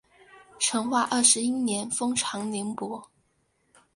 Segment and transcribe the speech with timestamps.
[0.57, 3.07] 成化二十一年封长宁伯。